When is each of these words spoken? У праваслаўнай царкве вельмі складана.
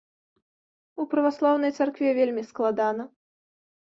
У 1.01 1.05
праваслаўнай 1.11 1.73
царкве 1.77 2.09
вельмі 2.19 2.43
складана. 2.49 3.03